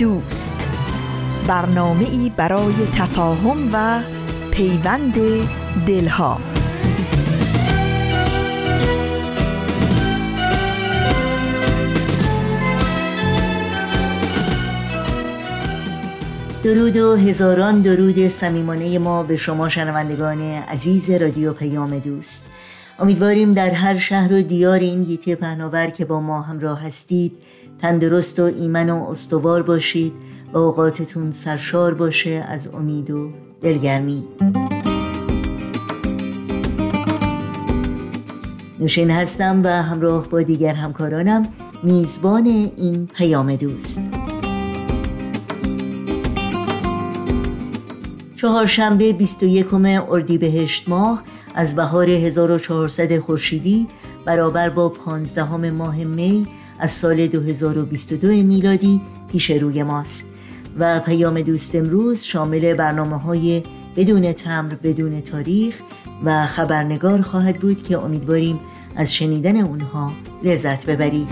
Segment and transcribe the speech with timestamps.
[0.00, 0.68] دوست.
[1.46, 4.02] برنامه ای برای تفاهم و
[4.50, 5.14] پیوند
[5.86, 6.40] دلها.
[16.64, 22.46] درود و هزاران درود صمیمانه ما به شما شنوندگان عزیز رادیو پیام دوست.
[22.98, 27.32] امیدواریم در هر شهر و دیار این گیتی پهناور که با ما همراه هستید
[27.82, 30.12] تندرست و ایمن و استوار باشید
[30.52, 33.30] و اوقاتتون سرشار باشه از امید و
[33.62, 34.24] دلگرمی.
[38.80, 41.48] نوشین هستم و همراه با دیگر همکارانم
[41.82, 44.00] میزبان این پیام دوست.
[48.36, 49.74] چهارشنبه 21
[50.10, 51.22] اردیبهشت ماه
[51.54, 53.86] از بهار 1400 خورشیدی
[54.24, 56.46] برابر با 15 ماه می
[56.80, 59.00] از سال 2022 میلادی
[59.32, 60.24] پیش روی ماست
[60.78, 63.62] و پیام دوست امروز شامل برنامه های
[63.96, 65.82] بدون تمر بدون تاریخ
[66.24, 68.60] و خبرنگار خواهد بود که امیدواریم
[68.96, 71.28] از شنیدن اونها لذت ببرید.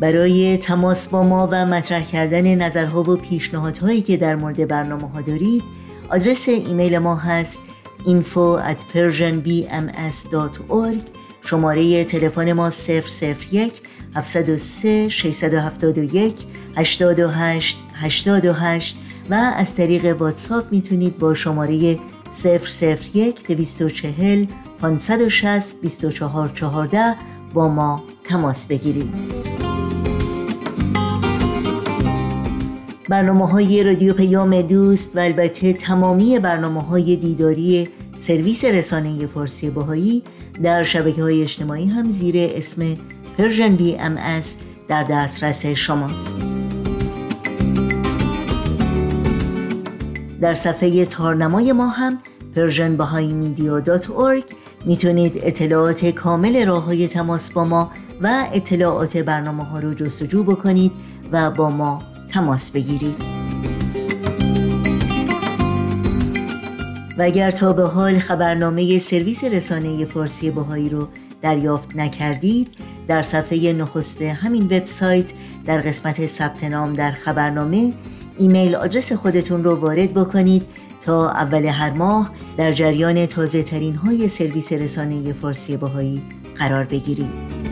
[0.00, 5.20] برای تماس با ما و مطرح کردن نظرها و پیشنهادهایی که در مورد برنامه ها
[5.20, 5.62] دارید
[6.08, 7.60] آدرس ایمیل ما هست
[8.06, 11.02] info at persianbms.org
[11.42, 13.72] شماره تلفن ما 001
[14.14, 16.46] 703 671
[16.76, 18.96] 828 828
[19.30, 21.98] و از طریق واتساپ می‌تونید با شماره
[22.44, 24.46] 001 240
[24.80, 27.14] 560 2414
[27.54, 29.63] با ما تماس بگیرید.
[33.08, 37.88] برنامه های رادیو پیام دوست و البته تمامی برنامه های دیداری
[38.20, 40.22] سرویس رسانه فارسی بهایی
[40.62, 42.96] در شبکه های اجتماعی هم زیر اسم
[43.38, 44.16] Persian BMS
[44.88, 46.38] در دسترس شماست.
[50.40, 52.18] در صفحه تارنمای ما هم
[52.56, 52.96] Persian
[54.86, 57.90] می‌تونید اطلاعات کامل راه های تماس با ما
[58.22, 60.92] و اطلاعات برنامه ها رو جستجو بکنید
[61.32, 63.16] و با ما تماس بگیرید.
[67.18, 71.08] و اگر تا به حال خبرنامه سرویس رسانه فارسی باهایی رو
[71.42, 72.68] دریافت نکردید
[73.08, 75.32] در صفحه نخست همین وبسایت
[75.64, 77.92] در قسمت ثبت نام در خبرنامه
[78.38, 80.62] ایمیل آدرس خودتون رو وارد بکنید
[81.00, 86.22] تا اول هر ماه در جریان تازه ترین های سرویس رسانه فارسی باهایی
[86.58, 87.63] قرار بگیرید.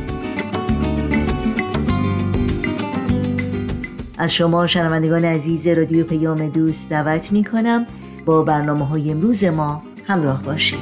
[4.23, 7.87] از شما شنوندگان عزیز رادیو پیام دوست دعوت می کنم
[8.25, 10.79] با برنامه های امروز ما همراه باشید.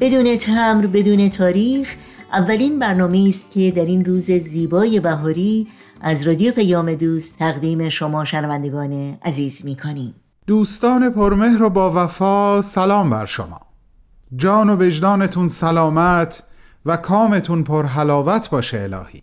[0.00, 1.94] بدون تمر بدون تاریخ
[2.32, 5.66] اولین برنامه است که در این روز زیبای بهاری
[6.00, 10.14] از رادیو پیام دوست تقدیم شما شنوندگان عزیز می کنیم
[10.46, 13.73] دوستان پرمهر و با وفا سلام بر شما.
[14.36, 16.42] جان و وجدانتون سلامت
[16.86, 19.22] و کامتون پر حلاوت باشه الهی.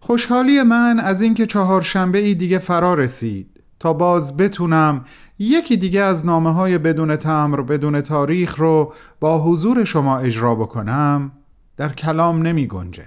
[0.00, 5.04] خوشحالی من از اینکه چهارشنبه ای دیگه فرا رسید تا باز بتونم
[5.38, 11.32] یکی دیگه از نامه های بدون تمر بدون تاریخ رو با حضور شما اجرا بکنم
[11.76, 13.06] در کلام نمی گنجه.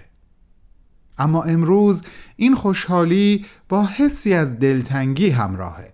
[1.18, 2.03] اما امروز
[2.36, 5.94] این خوشحالی با حسی از دلتنگی همراهه.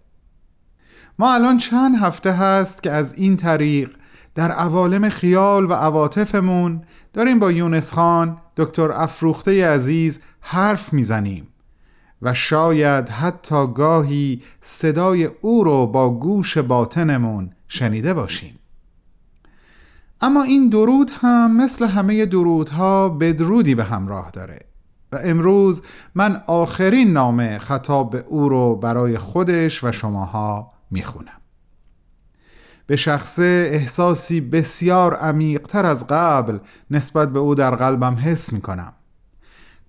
[1.19, 3.89] ما الان چند هفته هست که از این طریق
[4.36, 6.82] در عوالم خیال و عواطفمون
[7.14, 11.48] داریم با یونس خان دکتر افروخته عزیز حرف می‌زنیم
[12.22, 18.60] و شاید حتی گاهی صدای او رو با گوش باطنمون شنیده باشیم.
[20.22, 24.60] اما این درود هم مثل همه درودها بدرودی به همراه داره
[25.12, 25.84] و امروز
[26.16, 31.42] من آخرین نامه خطاب به او رو برای خودش و شماها می‌خونم.
[32.88, 36.58] به شخصه احساسی بسیار عمیقتر از قبل
[36.92, 38.94] نسبت به او در قلبم حس می کنم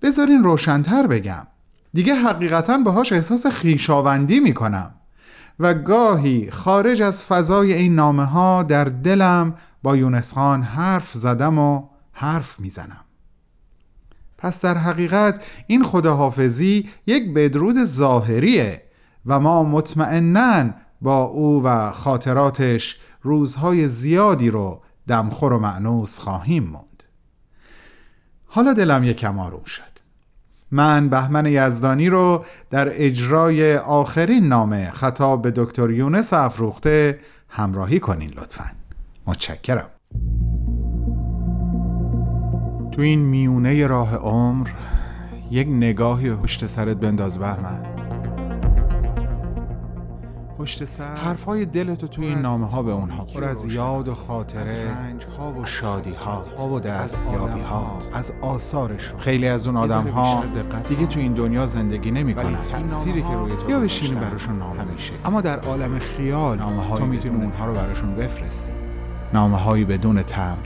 [0.03, 1.47] بذارین روشنتر بگم.
[1.95, 4.95] دیگه حقیقتا باهاش احساس خیشاوندی می‌کنم
[5.61, 11.59] و گاهی خارج از فضای این نامه ها در دلم با یونس خان حرف زدم
[11.59, 13.05] و حرف می‌زنم.
[14.39, 18.83] پس در حقیقت این خداحافظی یک بدرود ظاهریه
[19.27, 20.71] و ما مطمئنا
[21.07, 27.03] با او و خاطراتش روزهای زیادی رو دمخور و معنوس خواهیم موند.
[28.47, 29.83] حالا دلم یکم آروم شد.
[30.71, 38.31] من بهمن یزدانی رو در اجرای آخرین نامه خطاب به دکتر یونس افروخته همراهی کنین
[38.31, 38.71] لطفا.
[39.27, 39.91] متشکرم.
[42.93, 44.69] تو این میونه راه عمر
[45.51, 47.96] یک نگاهی پشت سرت بنداز بهمن.
[50.59, 51.17] پشت سر.
[51.17, 55.53] حرفای دلتو توی این نامه ها به اونها پر از یاد و خاطره رنج ها
[55.53, 56.13] و شادی.
[56.59, 59.19] ها و دستیابی ها از آثارشون.
[59.19, 60.45] خیلی از اون آدم ها
[60.89, 62.57] دیگه تو این دنیا زندگی نمی‌کنن.
[62.57, 67.07] تأثیری که روی تو یا بشینی براشون نامه میشه اما در عالم خیال نامه تو
[67.07, 68.73] می‌تونی اونها رو براشون بفرستی
[69.33, 70.57] نامه هایی بدون تمر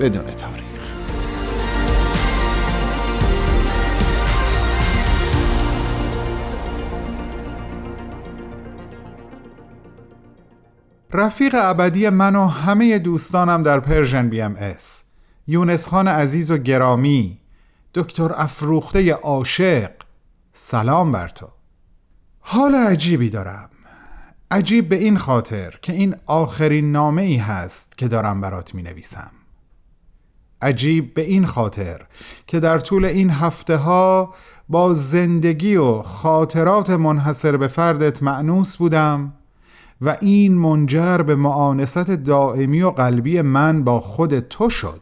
[0.00, 0.75] بدون تاریخ.
[11.12, 15.04] رفیق ابدی من و همه دوستانم در Persian BMS
[15.46, 17.38] یونس خان عزیز و گرامی.
[17.94, 19.90] دکتر افروخته عاشق.
[20.52, 21.48] سلام بر تو.
[22.40, 23.68] حال عجیبی دارم.
[24.50, 29.30] عجیب به این خاطر که این آخرین نامه ای هست که دارم برات می نویسم
[30.62, 32.00] عجیب به این خاطر
[32.46, 34.34] که در طول این هفته ها
[34.68, 39.32] با زندگی و خاطرات منحصر به فردت مأنوس بودم
[40.00, 45.00] و این منجر به معانست دائمی و قلبی من با خود تو شد.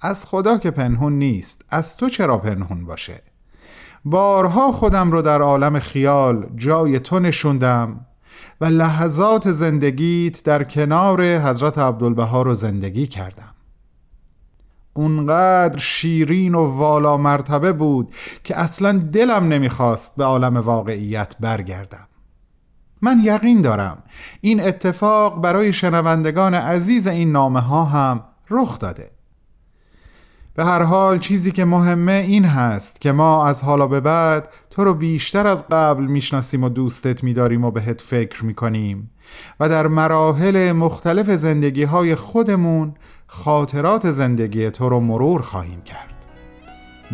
[0.00, 3.22] از خدا که پنهون نیست از تو چرا پنهون باشه؟
[4.04, 8.06] بارها خودم رو در عالم خیال جای تو نشوندم
[8.60, 13.54] و لحظات زندگیت در کنار حضرت عبدالبها رو زندگی کردم.
[14.94, 18.14] اونقدر شیرین و والا مرتبه بود
[18.44, 22.06] که اصلا دلم نمی‌خواست به عالم واقعیت برگردم.
[23.04, 24.02] من یقین دارم.
[24.40, 28.20] این اتفاق برای شنوندگان عزیز این نامه ها هم
[28.50, 29.10] رخ داده.
[30.54, 34.84] به هر حال چیزی که مهمه این هست که ما از حالا به بعد تو
[34.84, 39.10] رو بیشتر از قبل می‌شناسیم و دوستت میداریم و بهت فکر می‌کنیم
[39.60, 42.94] و در مراحل مختلف زندگی های خودمون
[43.26, 46.14] خاطرات زندگی تو رو مرور خواهیم کرد.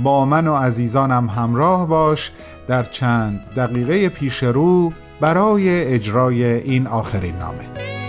[0.03, 2.33] با من و عزیزانم همراه باش
[2.69, 8.00] در چند دقیقه پیش رو برای اجرای این آخرین نامه.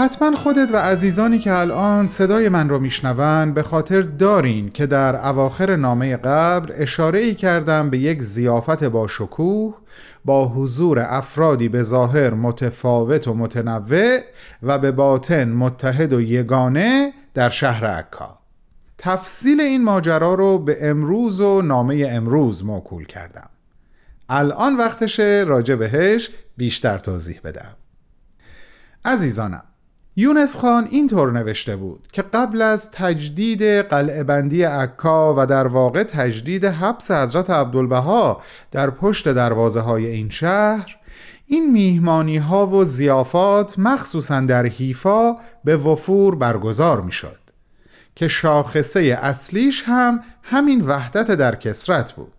[0.00, 5.28] حتما خودت و عزیزانی که الان صدای من رو میشنون به خاطر دارین که در
[5.28, 9.74] اواخر نامه قبل اشاره ای کردم به یک زیافت با شکوه
[10.24, 14.18] با حضور افرادی به ظاهر متفاوت و متنوع
[14.62, 18.38] و به باطن متحد و یگانه در شهر عکا.
[18.98, 23.50] تفصیل این ماجرا رو به امروز و نامه امروز موکول کردم.
[24.28, 27.76] الان وقتشه راجع بهش بیشتر توضیح بدم.
[29.04, 29.62] عزیزانم
[30.16, 36.02] یونس خان اینطور نوشته بود که قبل از تجدید قلعه بندی عکا و در واقع
[36.02, 38.40] تجدید حبس حضرت عبدالبها
[38.70, 40.96] در پشت دروازه های این شهر
[41.46, 47.40] این میهمانی ها و زیافات مخصوصا در حیفا به وفور برگزار می شد
[48.14, 52.32] که شاخصه اصلیش هم همین وحدت در کسرت بود.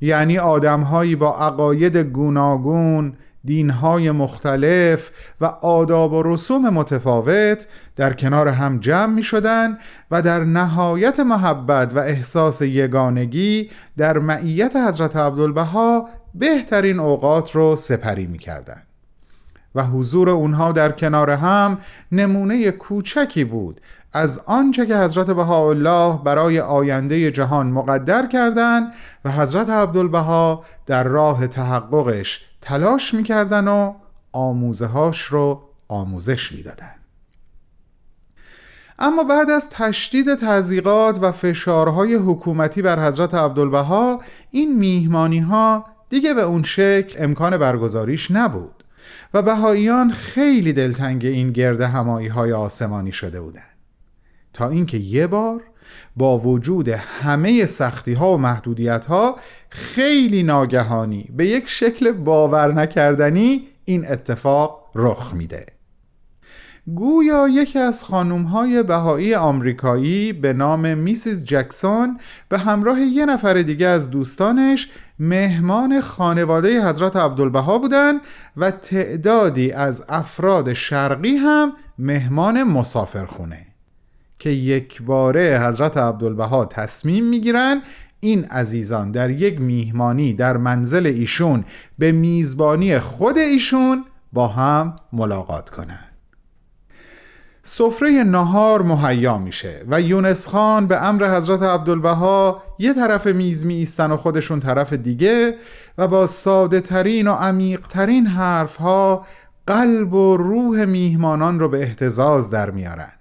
[0.00, 7.66] یعنی آدمهایی با عقاید گوناگون دینهای مختلف و آداب و رسوم متفاوت
[7.96, 9.78] در کنار هم جمع می شدن
[10.10, 18.26] و در نهایت محبت و احساس یگانگی در معیت حضرت عبدالبها بهترین اوقات رو سپری
[18.26, 18.82] می کردن.
[19.74, 21.78] و حضور اونها در کنار هم
[22.12, 23.80] نمونه کوچکی بود
[24.12, 28.92] از آنچه که حضرت بهاءالله برای آینده جهان مقدر کردند
[29.24, 33.94] و حضرت عبدالبها در راه تحققش تلاش می‌کردن و
[34.32, 36.94] آموزه هاش رو آموزش می‌دادن.
[38.98, 46.34] اما بعد از تشدید تزیقات و فشارهای حکومتی بر حضرت عبدالبها این میهمانی ها دیگه
[46.34, 48.84] به اون شکل امکان برگزاریش نبود
[49.34, 53.76] و بهاییان خیلی دلتنگ این گرد همایی های آسمانی شده بودند.
[54.52, 55.62] تا اینکه یه بار
[56.16, 59.36] با وجود همه سختی ها و محدودیت ها
[59.70, 65.66] خیلی ناگهانی به یک شکل باور نکردنی این اتفاق رخ میده.
[66.94, 72.18] گویا یکی از خانوم های بهایی آمریکایی به نام میسیز جکسون
[72.48, 78.14] به همراه یه نفر دیگه از دوستانش مهمان خانواده حضرت عبدالبها بودن
[78.56, 83.69] و تعدادی از افراد شرقی هم مهمان مسافرخونه.
[84.40, 87.82] که یک باره حضرت عبدالبها تصمیم می‌گیرن
[88.20, 91.64] این عزیزان در یک میهمانی در منزل ایشون
[91.98, 96.06] به میزبانی خود ایشون با هم ملاقات کنند
[97.62, 103.74] سفره نهار مهیا میشه و یونس خان به امر حضرت عبدالبها یه طرف میز می
[103.74, 105.54] ایستن و خودشون طرف دیگه
[105.98, 109.26] و با ساده ترین و عمیق ترین حرف ها
[109.66, 113.19] قلب و روح میهمانان رو به احتزاز در میارن.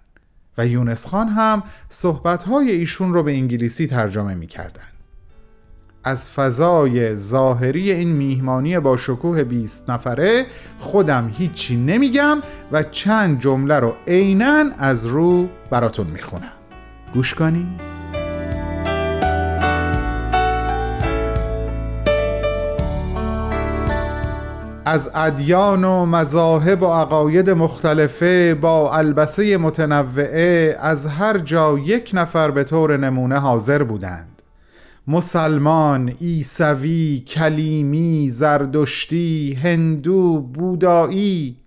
[0.59, 4.81] و یونس خان هم صحبت های ایشون رو به انگلیسی ترجمه می‌کردن.
[6.03, 10.45] از فضای ظاهری این میهمانی با شکوه 20 نفره
[10.79, 12.37] خودم هیچی نمیگم
[12.71, 16.51] و چند جمله رو عینا از رو براتون می‌خونم.
[17.13, 17.99] گوش کنیم.
[24.89, 32.51] از ادیان و مذاهب و عقاید مختلفه با البسه متنوعه از هر جا یک نفر
[32.51, 34.41] به طور نمونه حاضر بودند.
[35.08, 41.58] مسلمان، عیسوی، کلیمی، زردشتی، هندو، بودایی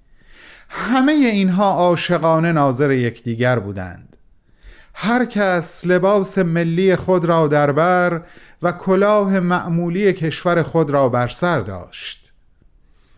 [0.68, 4.16] همه اینها عاشقانه ناظر یکدیگر بودند.
[4.94, 8.22] هر کس لباس ملی خود را در بر
[8.62, 12.21] و کلاه معمولی کشور خود را بر سر داشت.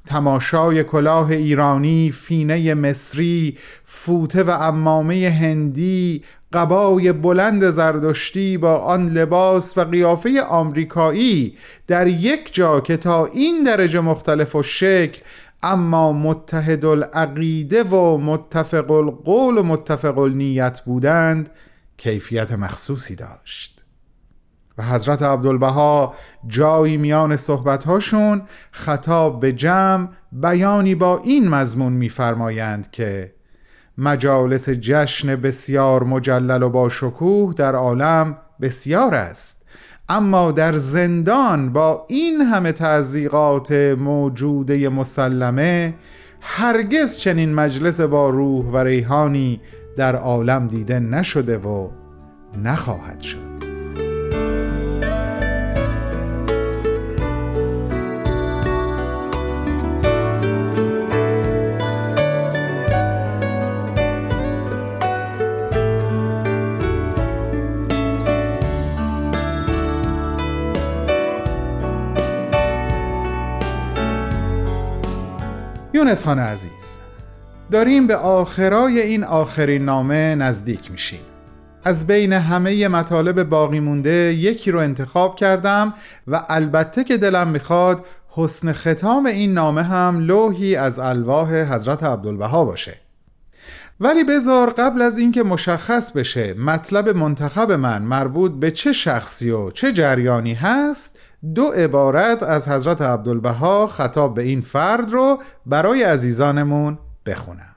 [0.07, 9.79] تماشای کلاه ایرانی، فینه مصری، فوته و امامه هندی، قبای بلند زردشتی با آن لباس
[9.79, 11.57] و قیافه آمریکایی
[11.87, 15.21] در یک جا که تا این درجه مختلف و شکل
[15.63, 21.51] اما متحد العقیده و متفق القول و متفق النیت بودند
[21.97, 23.74] کیفیت مخصوصی داشت.
[24.79, 26.15] و حضرت عبدالبها
[26.47, 33.35] جایی میان صحبتهاشون خطاب به جمع بیانی با این مضمون میفرمایند که
[33.99, 39.67] مجالس جشن بسیار مجلل و با شکوه در عالم بسیار است
[40.09, 45.95] اما در زندان با این همه تعذیقات موجوده مسلمه
[46.41, 49.61] هرگز چنین مجلس با روح و ریحانی
[49.97, 51.89] در عالم دیده نشده و
[52.65, 53.54] نخواهد شد.
[76.05, 76.99] یونس خان عزیز
[77.71, 81.21] داریم به آخرای این آخرین نامه نزدیک میشیم.
[81.85, 85.95] از بین همه مطالب باقی مونده یکی رو انتخاب کردم
[86.27, 92.65] و البته که دلم می‌خواد حسن ختام این نامه هم لوحی از الواح حضرت عبدالبها
[92.65, 92.95] باشه.
[94.01, 99.71] ولی بذار قبل از اینکه مشخص بشه مطلب منتخب من مربوط به چه شخصی و
[99.71, 101.19] چه جریانی هست
[101.55, 107.75] دو عبارت از حضرت عبدالبها خطاب به این فرد رو برای عزیزانمون بخونم.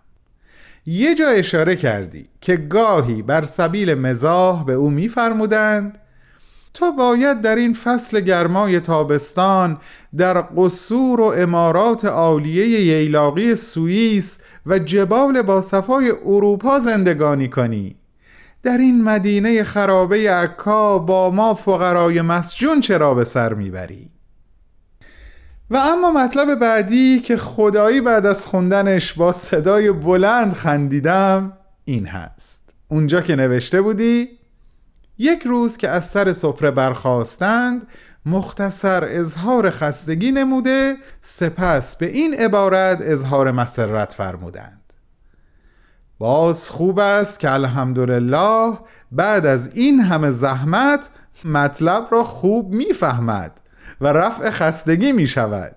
[0.86, 5.98] یه جا اشاره کردی که گاهی بر سبیل مزاح به او میفرمودند
[6.74, 9.78] تو باید در این فصل گرمای تابستان
[10.18, 17.96] در قصور و امارات عالیه ییلاقی سوئیس و جبال با صفای اروپا زندگانی کنی.
[18.64, 24.10] در این مدینه خرابه عکا با ما فقرای مسجون چرا به سر می‌بری؟
[25.70, 31.54] و اما مطلب بعدی که خدایی بعد از خوندنش با صدای بلند خندیدم
[31.86, 34.30] این هست اونجا که نوشته بودی
[35.18, 37.88] یک روز که از سر سفره برخواستند
[38.26, 44.77] مختصر اظهار خستگی نموده سپس به این عبارت اظهار مسرت فرمودند
[46.20, 48.78] باز خوب است که الحمدلله
[49.12, 51.10] بعد از این همه زحمت
[51.46, 53.62] مطلب را خوب می‌فهمد
[54.02, 55.76] و رفع خستگی می شود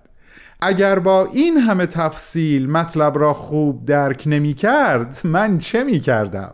[0.61, 6.53] اگر با این همه تفصیل مطلب را خوب درک نمی کرد من چه می کردم؟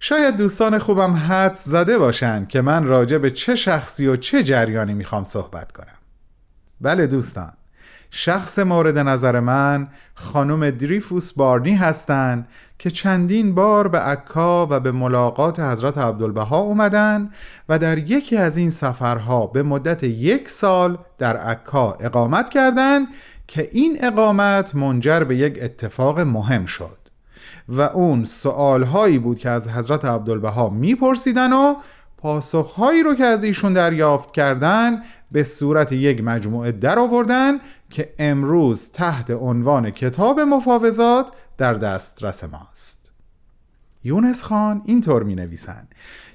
[0.00, 4.94] شاید دوستان خوبم حد زده باشند که من راجع به چه شخصی و چه جریانی
[4.94, 5.98] می‌خوام صحبت کنم.
[6.80, 7.52] بله دوستان.
[8.14, 14.92] شخص مورد نظر من خانم دریفوس بارنی هستند که چندین بار به عکا و به
[14.92, 17.30] ملاقات حضرت عبدالبها اومدن
[17.68, 23.06] و در یکی از این سفرها به مدت یک سال در عکا اقامت کردند
[23.46, 26.98] که این اقامت منجر به یک اتفاق مهم شد
[27.68, 31.74] و اون سوالهایی بود که از حضرت عبدالبها میپرسیدن و
[32.18, 35.02] پاسخهایی رو که از ایشون دریافت کردن
[35.32, 37.52] به صورت یک مجموعه در آوردن
[37.92, 43.12] که امروز تحت عنوان کتاب مفاوضات در دسترس ماست.
[44.04, 45.88] یونس خان اینطور می نویسن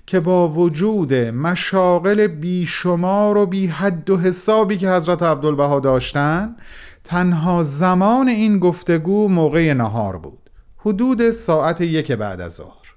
[0.06, 6.56] که با وجود مشاغل بیشمار و بی حد و حسابی که حضرت عبدالبها داشتن
[7.04, 12.88] تنها زمان این گفتگو موقع نهار بود حدود ساعت یک بعد از ظهر.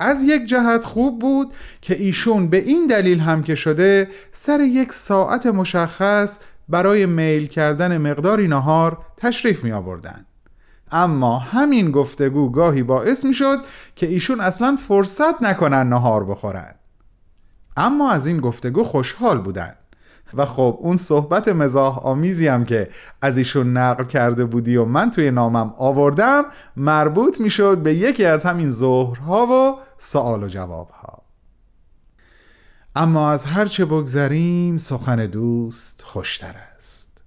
[0.00, 4.92] از یک جهت خوب بود که ایشون به این دلیل هم که شده سر یک
[4.92, 10.24] ساعت مشخص برای میل کردن مقداری نهار تشریف می آوردن.
[10.90, 13.58] اما همین گفتگو گاهی باعث می شد
[13.96, 16.74] که ایشون اصلا فرصت نکنن نهار بخورن.
[17.76, 19.74] اما از این گفتگو خوشحال بودن.
[20.34, 22.88] و خب اون صحبت مزاح آمیزی هم که
[23.22, 26.44] از ایشون نقل کرده بودی و من توی نامم آوردم
[26.76, 31.27] مربوط می‌شد به یکی از همین ظهرها و سوال و جوابها.
[33.00, 37.22] اما از هرچه بگذریم سخن دوست خوشتر است.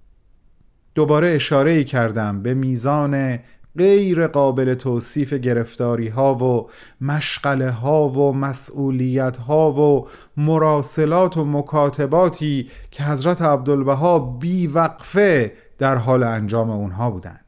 [0.94, 3.38] دوباره اشاره کردم به میزان
[3.78, 12.70] غیر قابل توصیف گرفتاری ها و مشغله ها و مسئولیت ها و مراسلات و مکاتباتی
[12.90, 17.41] که حضرت عبدالبها بیوقفه در حال انجام اونها بودند.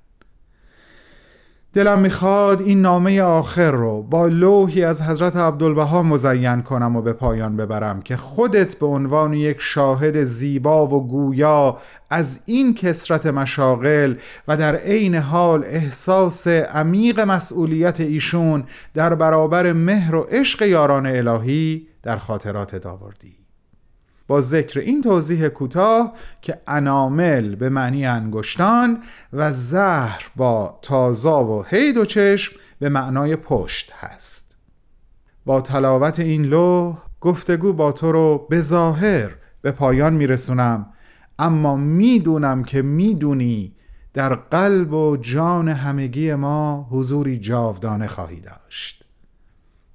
[1.75, 7.13] دلم می‌خواد این نامه آخر رو با لوحی از حضرت عبدالبها مزین کنم و به
[7.13, 11.79] پایان ببرم که خودت به عنوان یک شاهد زیبا و گویا
[12.11, 14.15] از این کسرت مشاغل
[14.49, 18.65] و در عین حال احساس عمیق مسئولیت ایشون
[18.95, 23.44] در برابر مهر و عشق یاران الهی در خاطرات آوردی
[24.27, 26.13] با ذکر این توضیح کوتاه
[26.43, 33.37] که انامل به معنی انگشتان و زهر با تازا و هید و چشم به معنای
[33.37, 34.57] پشت هست.
[35.45, 39.31] با تلاوت این لوح گفتگو با تو رو به ظاهر
[39.63, 40.87] به پایان میرسونم
[41.39, 43.75] اما می‌دونم که می‌دونی
[44.13, 49.05] در قلب و جان همگی ما حضوری جاودانه خواهی داشت.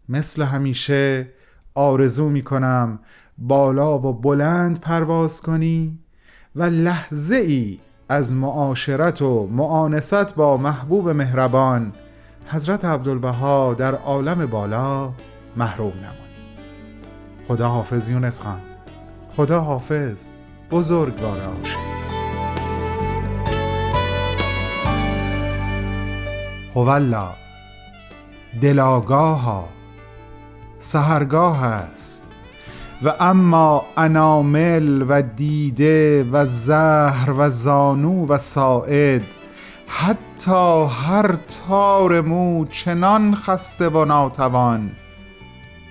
[0.10, 1.28] مثل همیشه
[1.76, 3.00] آرزو می‌کنم
[3.42, 6.00] بالا و بلند پرواز کنی
[6.56, 11.94] و لحظه ای از معاشرت و معانست با محبوب مهربان
[12.46, 15.14] حضرت عبدالبها در عالم بالا
[15.56, 16.16] محروم نمانی.
[17.48, 18.62] خدا حافظ یونس خان.
[19.30, 20.28] خدا حافظ
[20.72, 21.80] بزرگوار عاشق.
[26.76, 27.30] هولا
[28.62, 29.70] دلاگاه ها
[30.78, 32.29] سهرگاه است.
[33.04, 39.22] و اما انامل و دیده و زهر و زانو و ساعد
[39.88, 41.36] حتی هر
[41.68, 44.92] تار مو چنان خسته و ناتوان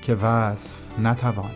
[0.02, 1.50] که وصف نتوان.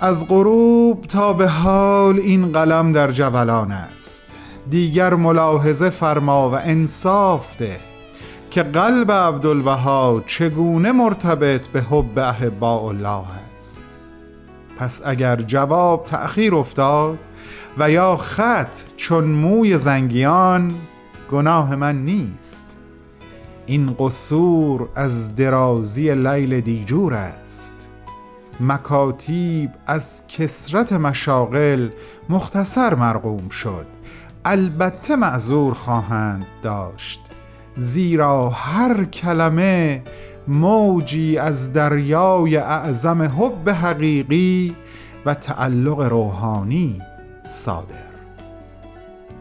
[0.00, 4.24] از غروب تا به حال این قلم در جولان است.
[4.70, 7.91] دیگر ملاحظه فرما و انصاف ده.
[8.52, 13.24] که قلب عبدالبها چگونه مرتبط به حب احباء الله
[13.56, 13.84] است.
[14.78, 17.18] پس اگر جواب تأخیر افتاد
[17.78, 20.74] و یا خط چون موی زنگیان
[21.30, 22.78] گناه من نیست.
[23.66, 27.88] این قصور از درازی لیل دیجور است.
[28.60, 31.88] مکاتیب از کسرت مشاغل
[32.28, 33.86] مختصر مرقوم شد.
[34.44, 37.21] البته معذور خواهند داشت.
[37.76, 40.02] زیرا هر کلمه
[40.48, 44.74] موجی از دریای اعظم حب حقیقی
[45.26, 47.00] و تعلق روحانی
[47.48, 48.12] صادر.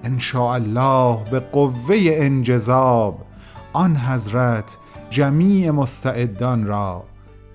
[0.04, 3.26] ان الله به قوه انجذاب
[3.74, 4.78] آن حضرت
[5.10, 7.04] جمیع مستعدان را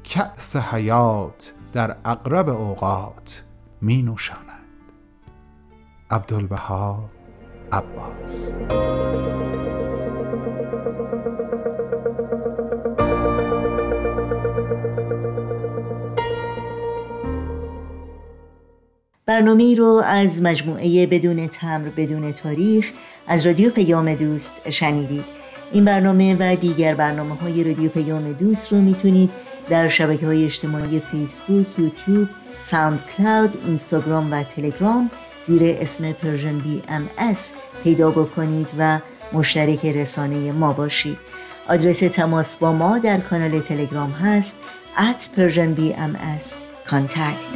[0.04, 3.42] کأس حیات در اقرب اوقات
[3.80, 4.40] می نوشاند.
[6.10, 7.10] عبدالبها
[7.72, 8.54] عباس.
[19.26, 22.92] برنامه رو از مجموعه بدون تمبر بدون تاریخ
[23.26, 25.24] از رادیو پیام دوست شنیدید.
[25.72, 29.30] این برنامه و دیگر برنامه های رادیو پیام دوست رو می‌تونید
[29.68, 32.28] در شبکه های اجتماعی فیسبوک، یوتیوب،
[32.60, 35.10] SoundCloud، اینستاگرام و تلگرام
[35.44, 37.08] زیر اسم Persian BMS
[37.84, 39.00] پیدا بکنید و
[39.32, 41.18] مشترک رسانه ما باشید.
[41.68, 44.56] آدرس تماس با ما در کانال تلگرام هست
[44.96, 46.44] at Persian BMS
[46.90, 47.52] contact.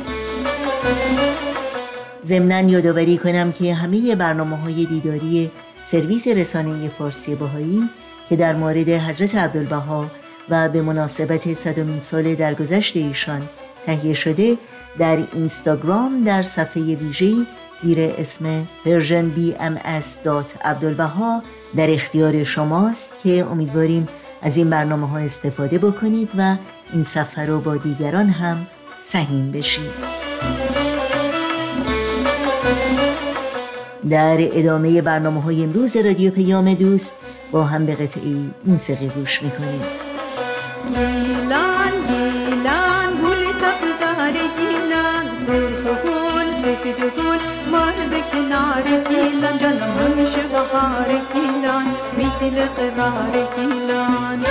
[2.25, 5.51] ضمنا یادآوری کنم که همه برنامه های دیداری
[5.85, 7.91] سرویس رسانه فارسی باهایی
[8.29, 10.11] که در مورد حضرت عبدالبها
[10.49, 13.49] و به مناسبت صدمین سال درگذشت ایشان
[13.87, 14.59] تهیه شده
[14.99, 17.47] در اینستاگرام در صفحه ویژه‌ای
[17.81, 21.43] زیر اسم Persian BMS.عبدالبها
[21.77, 24.09] در اختیار شماست که امیدواریم
[24.43, 26.57] از این برنامه ها استفاده بکنید و
[26.93, 28.67] این سفر رو با دیگران هم
[29.03, 29.91] سهیم بشید.
[34.11, 37.15] در ادامه برنامه های امروز رادیو پیام دوست
[37.53, 39.83] با هم به قطعی موسیقی گوش می‌کنیم.
[40.89, 47.30] گیلان گیلان گل سبز زهر گیلان سرخ گل سفید
[47.73, 54.45] مرز کنار گیلان جانم همیشه بهار گیلان بی دل قرار گیلان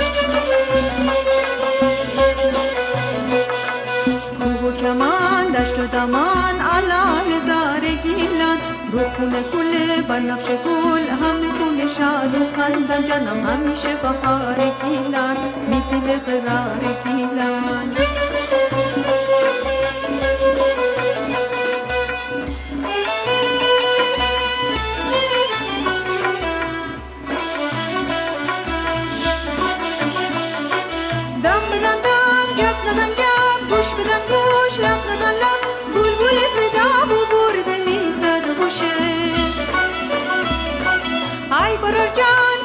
[4.38, 8.58] کوب و کمان دشت و دمان علال زار گیلان
[8.92, 15.36] رو خونه کله بنفش گل همه گونه شاد و خندان جانم همیشه بهار گیلان
[15.68, 18.29] می دل قرار گیلان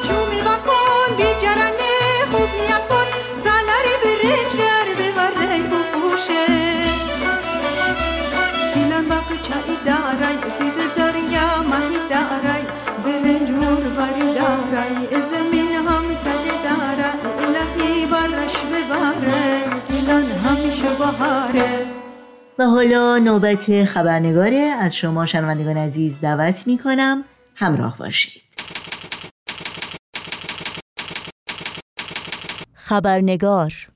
[0.06, 1.94] چومی بکن بی جرنه
[2.32, 3.06] خوب نیا کن.
[3.44, 6.46] سالاری برنج در ببرده خوشه
[8.74, 12.64] گیلان باق چای دارای زیر دریا ماهی دارای.
[13.04, 17.46] برنج مرواری دارای زمین هم سده دارای.
[17.46, 21.86] الهی برش بباره گیلان همیشه بهاره.
[22.58, 28.45] و حالا نوبت خبرنگاره از شما شنوندگان عزیز دعوت می کنم همراه باشید.
[32.86, 33.88] خبرنگار.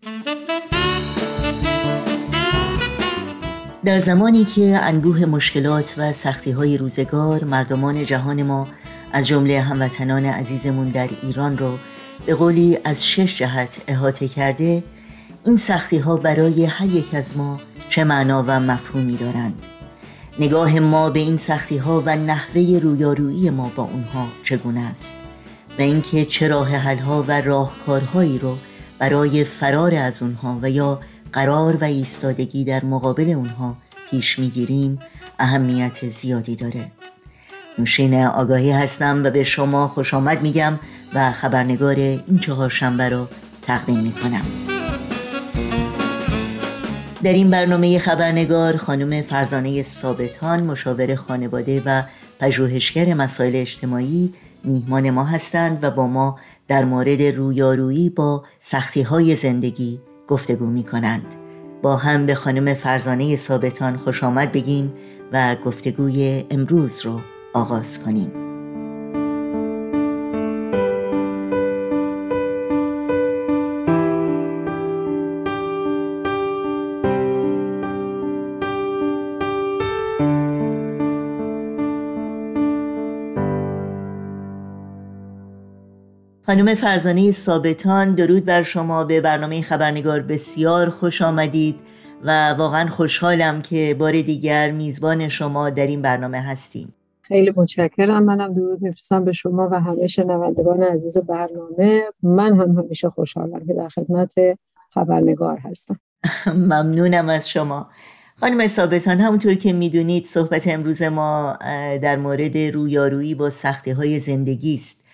[3.85, 8.69] در زمانی که انبوه مشکلات و سختی های روزگار مردمان جهان ما
[9.13, 11.79] از جمله هموطنان عزیزمون در ایران رو
[12.27, 14.83] به قولی از شش جهت احاطه کرده
[15.47, 19.67] این سختی ها برای هر یک از ما چه معنا و مفهومی دارند؟
[20.39, 25.15] نگاه ما به این سختی ها و نحوه رویارویی ما با اونها چگونه است؟
[25.79, 28.57] و اینکه چه راه حل ها و راهکارهایی رو
[29.01, 31.01] برای فرار از اونها و یا
[31.33, 33.77] قرار و ایستادگی در مقابل اونها
[34.11, 34.99] پیش می‌گیریم
[35.39, 36.93] اهمیت زیادی داره.
[37.79, 40.79] نوشین آگاهی هستم و به شما خوش آمد میگم
[41.15, 43.29] و خبرنگار این چهار شنبه رو
[43.63, 44.43] تقدیم می‌کنم.
[47.23, 52.03] در این برنامه خبرنگار خانم فرزانه ثابتان مشاور خانواده و
[52.39, 54.35] پژوهشگر مسائل اجتماعی
[54.65, 56.39] میهمان ما هستند و با ما
[56.71, 61.35] در مورد رویارویی با سختی های زندگی گفتگو می کنند.
[61.83, 64.93] با هم به خانم فرزانه ثابتان خوش آمد بگیم
[65.33, 67.21] و گفتگوی امروز رو
[67.55, 68.40] آغاز کنیم.
[86.51, 89.05] خانم فرزانه ثابتان درود بر شما.
[89.05, 91.77] به برنامه خبرنگار بسیار خوش آمدید
[92.25, 96.95] و واقعا خوشحالم که بار دیگر میزبان شما در این برنامه هستیم.
[97.23, 98.25] خیلی متشکرم.
[98.25, 102.03] منم درود میفرستم به شما و همه شنوندگان عزیز برنامه.
[102.23, 104.35] من هم همیشه خوشحالم که در خدمت
[104.95, 106.01] خبرنگار هستم.
[106.47, 107.89] ممنونم از شما.
[108.41, 111.59] خانم ثابتان همونطور که می‌دونید صحبت امروز ما
[112.03, 115.05] در مورد رویارویی با سختی های زندگی است.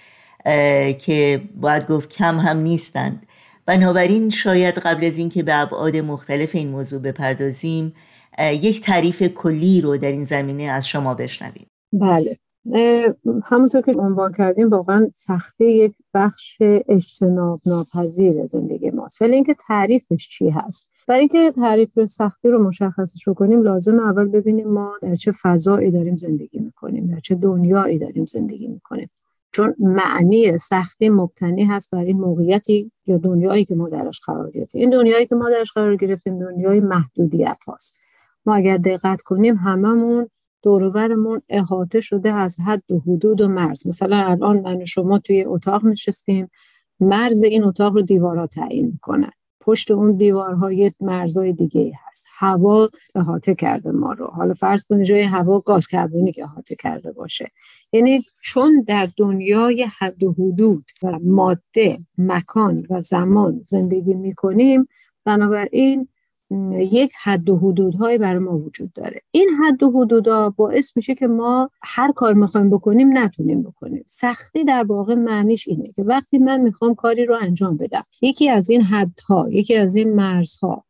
[0.99, 3.27] که باید گفت کم هم نیستند.
[3.67, 7.93] بنابراین شاید قبل از اینکه به ابعاد مختلف این موضوع بپردازیم
[8.53, 11.67] یک تعریف کلی رو در این زمینه از شما بشنویم.
[11.93, 12.37] بله.
[13.45, 16.57] همونطور که عنوان کردیم واقعا سختی یک بخش
[16.89, 19.23] اجتناب ناپذیر زندگی ماست.
[19.23, 20.89] ولی اینکه تعریفش چی هست.
[21.09, 26.17] برای اینکه تعریف سختی رو مشخصش کنیم لازم اول ببینیم ما در چه فضایی داریم
[26.17, 29.11] زندگی می‌کنیم در چه دنیایی داریم زندگی می‌کنیم.
[29.53, 34.81] چون معنی سختی مبتنی هست بر این موقعیتی یا دنیایی که ما درش قرار گرفتیم.
[34.81, 37.97] این دنیایی که ما درش قرار گرفتیم دنیای محدودیت هاست.
[38.47, 40.31] ما اگر دقت کنیم هممون
[40.63, 43.87] دورورمون احاطه شده از حد و حدود و مرز.
[43.87, 46.51] مثلا الان من شما توی اتاق نشستیم
[47.01, 49.33] مرز این اتاق رو دیوارها تعیین می‌کنن.
[49.67, 52.27] پشت اون دیوارها یه مرزای دیگه هست.
[52.39, 54.27] هوا احاطه کرده ما رو.
[54.27, 57.51] حالا فرض کنید جای هوا گاز کربونیک احاطه کرده باشه.
[57.93, 64.89] یعنی چون در دنیای حد و حدود و ماده مکان و زمان زندگی می‌کنیم
[65.25, 66.09] بنابراین
[66.79, 69.21] یک حد و حدودهایی برای ما وجود داره.
[69.31, 74.05] این حد و حدودها باعث میشه که ما هر کار می‌خوایم بکنیم نتونیم بکنیم.
[74.07, 78.71] سختی در واقع معنیش اینه که وقتی من می‌خوام کاری رو انجام بدم یکی از
[78.71, 80.85] این حدها یکی از این مرزها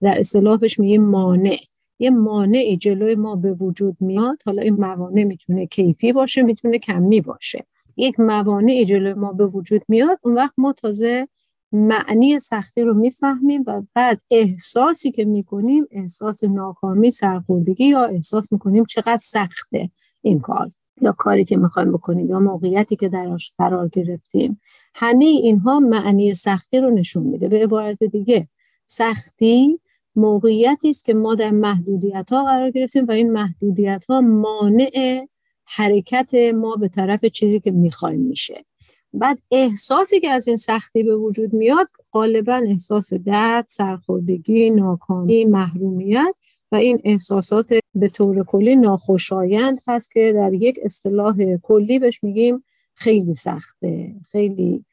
[0.00, 1.58] در اصطلاحش میگه مانع.
[1.98, 7.20] یه مانعی جلوی ما به وجود میاد حالا این موانع می‌تونه کیفی باشه می‌تونه کمی
[7.20, 7.66] باشه.
[7.96, 11.28] یک موانعی جلوی ما به وجود میاد اون وقت ما تازه
[11.72, 18.84] معنی سختی رو می‌فهمیم و بعد احساسی که می‌کنیم احساس ناکامی سرخوردگی یا احساس می‌کنیم
[18.84, 19.90] چقدر سخته
[20.22, 24.60] این کار یا کاری که می‌خوایم بکنیم یا موقعیتی که درش قرار گرفتیم.
[24.94, 27.48] همه اینها معنی سختی رو نشون میده.
[27.48, 28.48] به عبارت دیگه
[28.86, 29.80] سختی
[30.16, 35.26] موقعیتی است که ما در محدودیت ها قرار گرفتیم و این محدودیت ها مانع
[35.64, 38.64] حرکت ما به طرف چیزی که می‌خوایم میشه.
[39.12, 46.34] بعد احساسی که از این سختی به وجود میاد غالبا احساس درد، سرخوردگی، ناکامی، محرومیت
[46.72, 52.64] و این احساسات به طور کلی ناخوشایند هست که در یک اصطلاح کلی بهش میگیم
[52.94, 54.14] خیلی سخته.
[54.30, 54.84] خیلی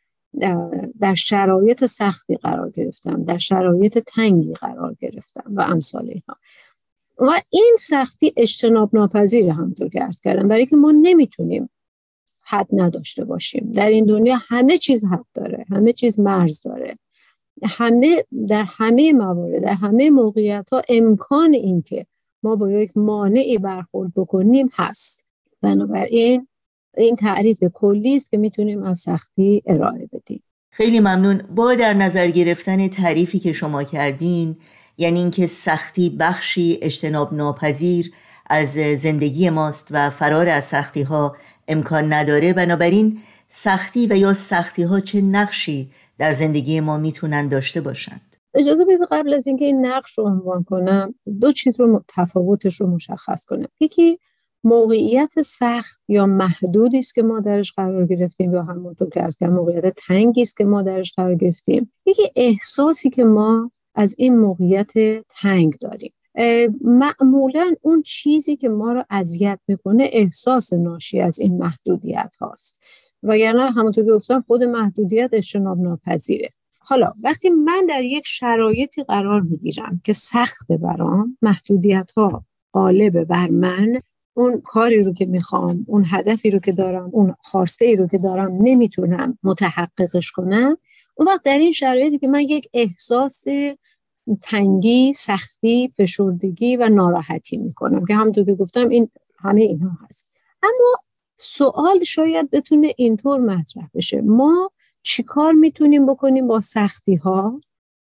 [0.99, 6.35] در شرایط سختی قرار گرفتم در شرایط تنگی قرار گرفتم و امثال اینها.
[7.17, 11.69] و این سختی اجتناب ناپذیر همطور که ارز کردم برای که ما نمی‌تونیم
[12.47, 13.71] حد نداشته باشیم.
[13.75, 16.97] در این دنیا همه چیز حد داره همه چیز مرز داره.
[17.63, 22.05] همه در همه موارد در همه موقعیت ها امکان این که
[22.43, 25.25] ما با یک مانعی برخورد بکنیم هست.
[25.61, 26.47] بنابراین
[26.97, 30.43] این تعریف کلی است که می‌تونیم از سختی ارائه بدیم.
[30.71, 31.41] خیلی ممنون.
[31.55, 34.55] با در نظر گرفتن تعریفی که شما کردین
[34.97, 38.11] یعنی اینکه سختی بخشی اجتناب ناپذیر
[38.49, 41.35] از زندگی ماست و فرار از سختی ها
[41.67, 47.81] امکان نداره بنابراین سختی و یا سختی ها چه نقشی در زندگی ما می‌تونن داشته
[47.81, 52.81] باشند؟ اجازه بده قبل از اینکه این نقش رو عنوان کنم دو چیز رو تفاوتش
[52.81, 53.67] رو مشخص کنم.
[53.79, 54.19] یکی
[54.63, 59.95] موقعیت سخت یا محدودی است که ما درش قرار گرفتیم یا همونطور که از موقعیت
[60.07, 61.93] تنگی است که ما درش قرار گرفتیم.
[62.05, 64.91] یکی احساسی که ما از این موقعیت
[65.41, 66.13] تنگ داریم.
[66.81, 72.79] معمولا اون چیزی که ما رو اذیت می‌کنه احساس ناشی از این محدودیت هاست.
[73.23, 76.49] و یعنی همونطور که گفتم خود محدودیت اجتناب ناپذیره.
[76.79, 83.47] حالا وقتی من در یک شرایطی قرار می‌گیرم که سخت برام محدودیت ها غالب بر
[83.49, 84.01] من
[84.33, 88.17] اون کاری رو که می‌خوام اون هدفی رو که دارم اون خواسته ای رو که
[88.17, 90.77] دارم نمی‌تونم متحققش کنم
[91.15, 93.43] اون وقت در این شرایطی که من یک احساس
[94.35, 99.09] تنگی، سختی، فشردگی و ناراحتی می‌کنم که همونطور که گفتم این
[99.39, 100.29] همه اینها هست.
[100.63, 101.03] اما
[101.37, 104.21] سوال شاید بتونه اینطور مطرح بشه.
[104.21, 104.71] ما
[105.03, 107.61] چیکار می‌تونیم بکنیم با سختی ها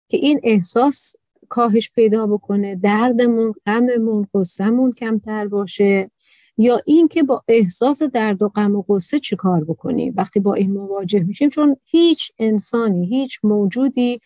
[0.09, 1.17] که این احساس
[1.49, 6.11] کاهش پیدا بکنه؟ دردمون غممون قصهمون کمتر باشه؟
[6.59, 11.21] یا اینکه با احساس درد و غم و قصه چیکار بکنیم؟ وقتی با این مواجه
[11.21, 14.21] میشیم چون هیچ انسانی هیچ موجودی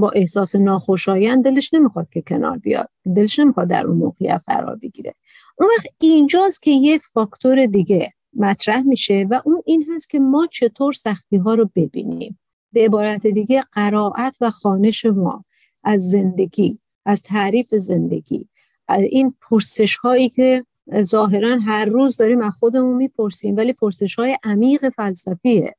[0.00, 2.88] با احساس ناخوشایند دلش نمی‌خواد که کنار بیاد.
[3.16, 5.14] دلش نمی‌خواد در اون موقعیت قرار بگیره.
[5.58, 10.46] اون وقت اینجاست که یک فاکتور دیگه مطرح میشه و اون این هست که ما
[10.46, 12.38] چطور سختی ها رو ببینیم.
[12.72, 15.44] به عبارت دیگه قرائت و خانش ما
[15.84, 18.48] از زندگی از تعریف زندگی
[18.88, 20.64] از این پرسش هایی که
[21.00, 25.74] ظاهرا هر روز داریم از خودمون می‌پرسیم ولی پرسش های عمیق فلسفیه.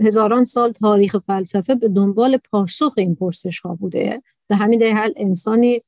[0.00, 4.22] هزاران سال تاریخ فلسفه به دنبال پاسخ این پرسش ها بوده.
[4.48, 5.82] به همین دلیل انسانی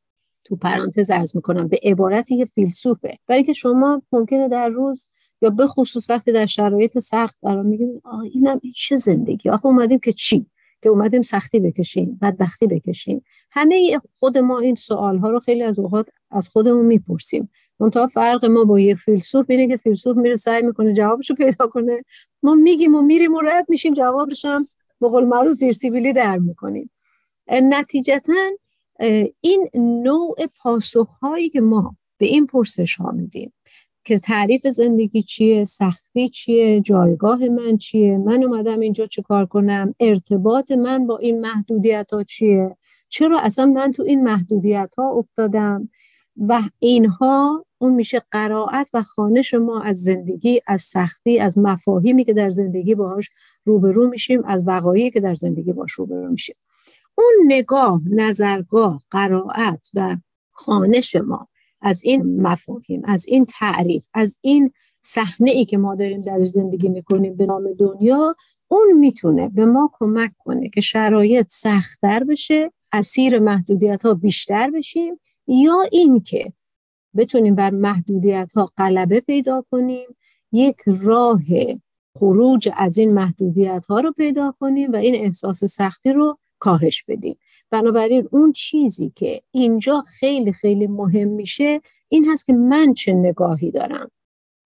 [0.44, 3.18] تو پرانتز ارز می‌کنم به عبارتی که فیلسوفه.
[3.26, 5.09] برای که شما ممکنه در روز
[5.42, 8.02] یا به خصوص وقتی در شرایط سخت قرار میگیم
[8.33, 10.46] اینم چه زندگی؟ آخه اومدیم که چی؟
[10.83, 13.24] که اومدیم سختی بکشیم بدبختی بکشیم.
[13.50, 17.48] همه خود ما این سوال ها رو خیلی از اوقات از خودمون می‌پرسیم.
[17.80, 22.04] منتها فرق ما با یه فیلسوف اینه که فیلسوف میره سعی می‌کنه جوابشو پیدا کنه.
[22.42, 24.66] ما میگیم و میریم و رد میشیم جوابش هم
[25.00, 26.90] به قول معروف زیر سیبیلی در می‌کنیم.
[27.50, 28.32] نتیجتا
[29.40, 33.52] این نوع پاسخهایی که ما به این پرسش ها میدیم
[34.04, 39.94] که تعریف زندگی چیه سختی چیه جایگاه من چیه من اومدم اینجا چه کار کنم
[40.00, 42.76] ارتباط من با این محدودیت ها چیه
[43.08, 45.88] چرا اصلا من تو این محدودیت ها افتادم؟
[46.37, 52.33] و اینها اون میشه قرائت و خانش ما از زندگی از سختی از مفاهیمی که
[52.33, 53.31] در زندگی باهاش
[53.64, 56.55] روبرو میشیم از وقایعی که در زندگی باش روبرو میشیم.
[57.14, 60.16] اون نگاه نظرگاه قرائت و
[60.53, 61.49] خانش ما
[61.81, 64.70] از این مفاهیم از این تعریف از این
[65.03, 68.37] صحنه ای که ما داریم در زندگی می‌کنیم به نام دنیا
[68.68, 75.20] اون می‌تونه به ما کمک کنه که شرایط سختتر بشه اسیر محدودیت ها بیشتر بشیم
[75.46, 76.52] یا اینکه
[77.16, 80.09] بتونیم بر محدودیت ها غلبه پیدا کنیم
[80.52, 81.40] یک راه
[82.18, 87.38] خروج از این محدودیت ها رو پیدا کنیم و این احساس سختی رو کاهش بدیم.
[87.70, 93.70] بنابراین اون چیزی که اینجا خیلی خیلی مهم میشه این هست که من چه نگاهی
[93.70, 94.11] دارم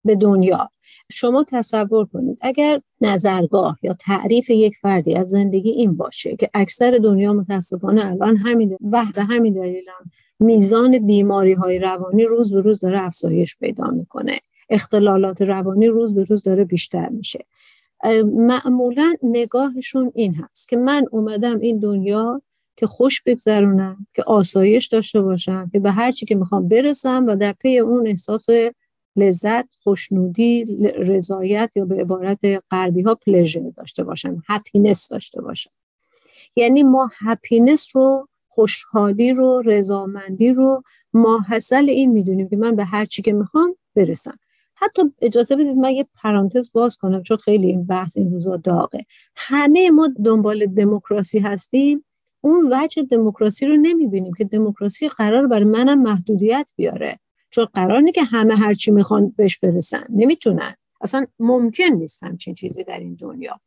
[0.06, 0.70] به دنیا.
[1.12, 7.00] شما تصور کنید اگر نظرگاه یا تعریف یک فردی از زندگی این باشه که اکثر
[7.04, 12.62] دنیا متاسفانه الان همین و به همین دلیل هم میزان بیماری های روانی روز به
[12.62, 14.40] روز داره افزایش پیدا می‌کنه.
[14.70, 17.46] اختلالات روانی روز به روز داره بیشتر میشه.
[18.26, 22.42] معمولا نگاهشون این هست که من اومدم این دنیا
[22.76, 27.36] که خوش بگذرونم که آسایش داشته باشم که به هر چی که می‌خوام برسم و
[27.36, 28.48] در پی اون احساس
[29.16, 30.66] لذت خوشنودی
[30.98, 32.40] رضایت یا به عبارت
[32.72, 35.72] غربی ها pleasure داشته باشم happiness داشته باشم.
[36.56, 43.06] یعنی ما happiness رو خوشحالی رو رضامندی رو ماحصل این می‌دونیم که من به هر
[43.06, 44.40] چی که می‌خوام برسم.
[44.76, 49.06] حتی اجازه بدید من یه پرانتز باز کنم چون خیلی این بحث این روزا داغه.
[49.36, 52.06] همه ما دنبال دموکراسی هستیم.
[52.42, 57.20] اون وجه دموکراسی رو نمی‌بینیم که دموکراسی قرار برای منم محدودیت بیاره.
[57.50, 60.04] چون قرار نیست که همه هرچی می‌خوان بهش برسن.
[60.10, 60.76] نمی‌تونن.
[61.02, 63.60] اصلا ممکن نیست همچین چیزی در این دنیا.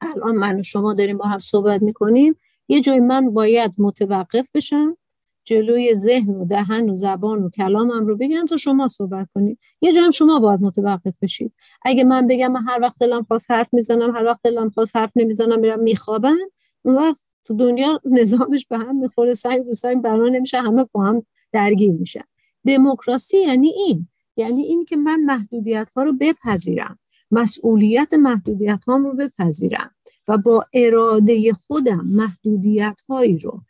[0.00, 2.36] الان من و شما داریم با هم صحبت می‌کنیم.
[2.68, 4.96] یه جای من باید متوقف بشم
[5.44, 9.58] جلوی ذهن و دهن و زبان و کلامم رو بگیرم تا شما صحبت کنید.
[9.80, 11.52] یه جای شما باید متوقف بشید.
[11.82, 15.12] اگه من بگم من هر وقت دلم خواست حرف می‌زنم هر وقت دلم خواست حرف
[15.16, 16.36] نمی‌زنم میرم میخوابم
[16.82, 21.02] اون وقت تو دنیا نظامش به هم می‌خوره سنگ رو سنگ بنا نمیشه همه با
[21.02, 22.24] هم درگیر میشن.
[22.66, 24.08] دموکراسی یعنی این.
[24.36, 26.98] یعنی این که من محدودیت ها رو بپذیرم.
[27.30, 29.93] مسئولیت محدودیت ها رو بپذیرم.
[30.28, 33.60] و با اراده خودم محدودیت هایی رو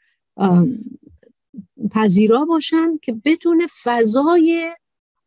[1.90, 4.72] پذیرا باشم که بتونه فضای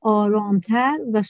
[0.02, 1.24] آرامتر و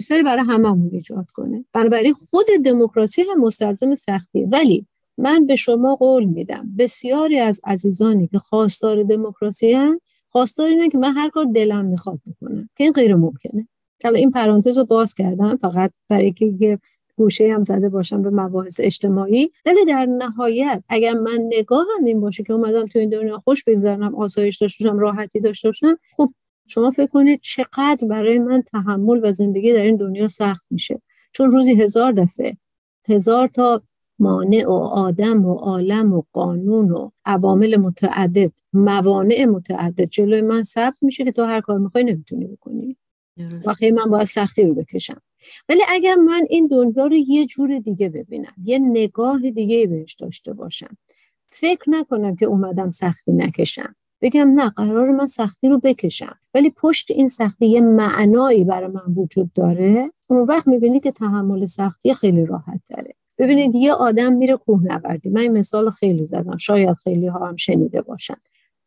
[0.00, 1.64] سری برای هممون ایجاد کنه.
[1.72, 4.46] بنابراین خود دموکراسی هم مستلزم سختیه.
[4.46, 4.86] ولی
[5.18, 10.98] من به شما قول میدم بسیاری از عزیزانی که خواستار دموکراسی هم خواستار اینه که
[10.98, 13.68] من هر کار دلم می‌خواد بکنم که این غیر ممکنه.
[14.04, 16.78] حالا این پرانتز رو باز کردم فقط برای که
[17.20, 19.52] گوشه هم زده باشم به مباحث اجتماعی.
[19.66, 24.14] ولی در نهایت اگر من نگاهم این باشه که اومدم تو این دنیا خوش بگذرنم
[24.14, 26.32] آسایش داشته باشم راحتی داشته باشم خب
[26.68, 31.02] شما فکر کنید چقدر برای من تحمل و زندگی در این دنیا سخت میشه.
[31.32, 32.56] چون روزی هزار دفعه
[33.08, 33.82] هزار تا
[34.18, 41.02] مانع و آدم و عالم و قانون و عوامل متعدد موانع متعدد جلوی من ثبت
[41.02, 42.96] میشه که تو هر کار می‌خوای نمی‌تونی بکنی.
[43.66, 45.20] واقعی من باید سختی رو بکشم.
[45.68, 50.52] ولی اگر من این دنیا رو یه جور دیگه ببینم یه نگاه دیگه بهش داشته
[50.52, 50.96] باشم
[51.46, 53.94] فکر نکنم که اومدم سختی نکشم.
[54.22, 56.38] بگم نه قرار من سختی رو بکشم.
[56.54, 60.12] ولی پشت این سختی یه معنایی برای من وجود داره.
[60.26, 65.28] اون وقت می‌بینی که تحمل سختی خیلی راحت داره ببینید یه آدم میره کوهنوردی.
[65.30, 66.56] من این مثال خیلی زدم.
[66.56, 68.36] شاید خیلی ها هم شنیده باشن.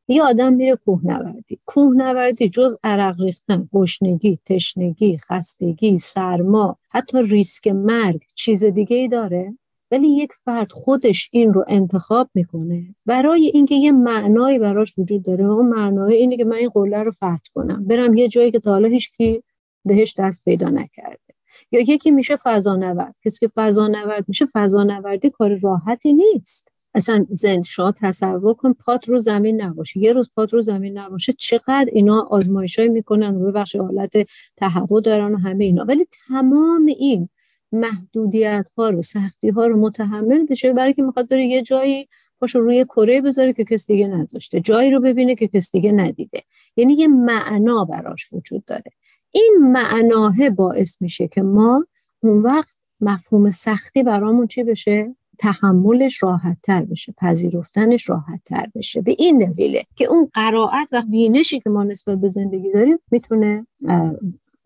[0.08, 1.60] یه آدم میره کوهنوردی.
[1.66, 9.58] کوهنوردی جز عرق ریختن گشنگی تشنگی خستگی سرما حتی ریسک مرگ چیز دیگه ای داره.
[9.92, 12.96] ولی یک فرد خودش این رو انتخاب می‌کنه.
[13.06, 17.04] برای اینکه یه معنایی براش وجود داره و اون معنای اینه که من این قله
[17.04, 17.86] رو فتح کنم.
[17.88, 19.44] برم یه جایی که تا حالا هیچ کی
[19.86, 21.34] بهش دست پیدا نکرده.
[21.72, 23.16] یا یکی میشه فضانورد.
[23.26, 26.73] کسی که فضانورد میشه فضانوردی کار راحتی نیست.
[26.96, 30.00] اصلا زند شاه تصور کن پات رو زمین نباشه.
[30.00, 34.14] یه روز پات رو زمین نباشه چقدر اینا آزمایشایی می‌کنن و بخش حالت
[34.58, 35.84] تهوع دارن و همه اینا.
[35.84, 37.30] ولی تمام این
[37.72, 42.08] محدودیت ها رو سختی ها رو متحمل بشه برای که می‌خواد بره یه جایی
[42.40, 44.62] پاشو روی کره بذاره که کس دیگه نذاشته.
[44.62, 46.44] جایی رو ببینه که کس دیگه ندیده.
[46.76, 48.92] یعنی یه معنا براش وجود داره.
[49.32, 51.86] این معناه باعث میشه که ما
[52.24, 59.02] اون وقت مفهوم سختی برامون چی بشه؟ تحملش راحت تر بشه پذیرفتنش راحت تر بشه
[59.02, 63.68] به این دلیله که اون قرائت و بینشی که ما نسبت به زندگی داریم می‌تونه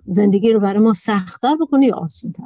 [0.05, 2.43] زندگی رو برای ما سختتر بکنه یا آسونتر.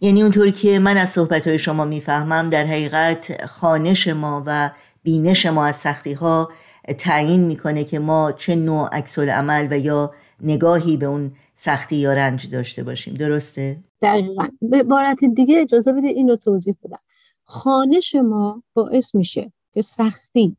[0.00, 4.70] یعنی اونطوری که من از صحبت شما می‌فهمم در حقیقت خانش ما و
[5.02, 6.50] بینش ما از سختی ها
[6.98, 10.10] تعیین می‌کنه که ما چه نوع عکس عمل و یا
[10.40, 13.14] نگاهی به اون سختی یا رنج داشته باشیم.
[13.14, 14.48] درسته؟ دقیقا.
[14.62, 16.98] به عبارت دیگه اجازه بده این رو توضیح بدم.
[17.44, 20.56] خانش ما باعث میشه که سختی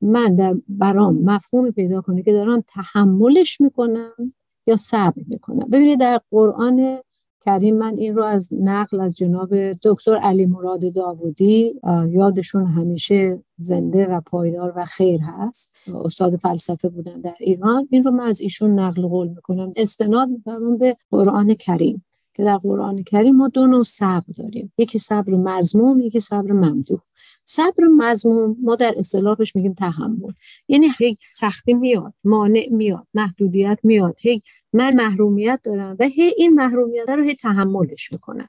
[0.00, 4.34] من در برام مفهومی پیدا کنه که دارم تحملش می‌کنم
[4.66, 5.68] یا صبر می‌کنم.
[5.70, 6.98] ببینید در قرآن
[7.44, 14.06] کریم من این رو از نقل از جناب دکتر علی مراد داوودی یادشون همیشه زنده
[14.06, 15.74] و پایدار و خیر هست.
[16.04, 17.88] استاد فلسفه بودن در ایران.
[17.90, 19.72] این رو من از ایشون نقل قول می‌کنم.
[19.76, 22.04] استناد می‌کنم به قرآن کریم.
[22.34, 24.72] که در قرآن کریم ما دو نوع صبر داریم.
[24.78, 27.00] یکی صبر مزموم یکی صبر ممدوح.
[27.44, 30.32] صبر مزموم ما در اصطلاحش میگیم تحمل.
[30.68, 36.54] یعنی یک سختی میاد مانع میاد محدودیت میاد هی من محرومیت دارم و هی این
[36.54, 38.48] محرومیت رو هی تحملش می‌کنم.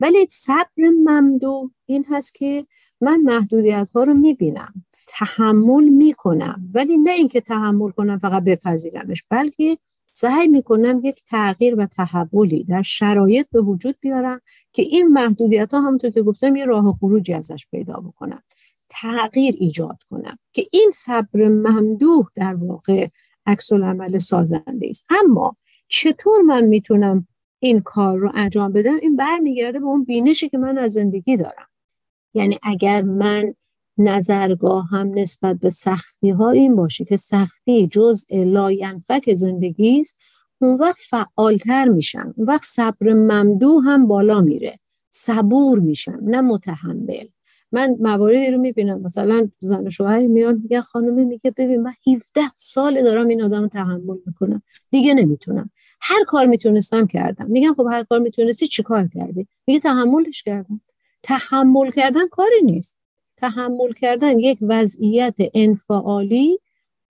[0.00, 2.66] ولی صبر ممدو این هست که
[3.00, 6.70] من محدودیت ها رو می‌بینم تحمل می‌کنم.
[6.74, 9.78] ولی نه اینکه تحمل کنم فقط بپذیرمش بلکه
[10.20, 14.40] سعی می‌کنم یک تغییر و تحولی در شرایط به وجود بیارم
[14.72, 18.42] که این محدودیت ها همونطور که گفتم یه راه خروجی ازش پیدا بکنم
[18.88, 23.08] تغییر ایجاد کنم که این صبر ممدوح در واقع
[23.46, 25.06] عکس عمل سازنده است.
[25.24, 25.56] اما
[25.88, 27.26] چطور من می‌تونم
[27.58, 31.68] این کار رو انجام بدم؟ این برمیگرده به اون بینشی که من از زندگی دارم.
[32.34, 33.54] یعنی اگر من
[33.98, 40.20] نظرگاه هم نسبت به سختی ها این باشه که سختی جزء لاینفک زندگی است
[40.58, 44.78] اون وقت فعالتر میشم اون وقت صبر ممدو هم بالا میره.
[45.10, 47.26] صبور میشم نه متحمل.
[47.72, 49.00] من مواردی رو می‌بینم.
[49.02, 53.68] مثلا زن و شوهری میان میگه خانمی میگه ببین من 17 سال دارم این آدم
[53.68, 54.62] تحمل می‌کنم.
[54.90, 55.70] دیگه نمی‌تونم.
[56.00, 57.46] هر کار می‌تونستم کردم.
[57.46, 60.80] میگم خب هر کار می‌تونستی چیکار کردی؟ میگه تحملش کردم.
[61.22, 62.97] تحمل کردن کاری نیست.
[63.40, 66.58] تحمل کردن یک وضعیت انفعالی